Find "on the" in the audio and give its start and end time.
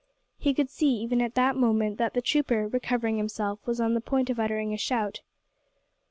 3.79-4.01